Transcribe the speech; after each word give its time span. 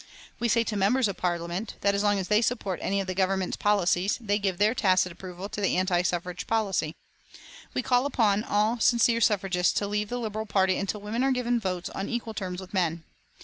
We 0.39 0.47
say 0.49 0.63
to 0.63 0.75
members 0.75 1.07
of 1.07 1.15
Parliament 1.15 1.75
that 1.81 1.93
as 1.93 2.01
long 2.01 2.17
as 2.17 2.27
they 2.27 2.41
support 2.41 2.79
any 2.81 2.99
of 3.01 3.05
the 3.05 3.13
Government's 3.13 3.55
policies 3.55 4.17
they 4.19 4.39
give 4.39 4.57
their 4.57 4.73
tacit 4.73 5.11
approval 5.11 5.47
to 5.49 5.61
the 5.61 5.77
anti 5.77 6.01
suffrage 6.01 6.47
policy. 6.47 6.95
We 7.75 7.83
call 7.83 8.07
upon 8.07 8.43
all 8.43 8.79
sincere 8.79 9.21
suffragists 9.21 9.73
to 9.73 9.85
leave 9.87 10.09
the 10.09 10.17
Liberal 10.19 10.47
party 10.47 10.77
until 10.79 11.01
women 11.01 11.23
are 11.23 11.31
given 11.31 11.59
votes 11.59 11.91
on 11.91 12.09
equal 12.09 12.33
terms 12.33 12.59
with 12.59 12.73
men. 12.73 13.03